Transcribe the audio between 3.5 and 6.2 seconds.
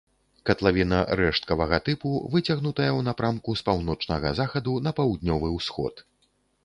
з паўночнага захаду на паўднёвы ўсход.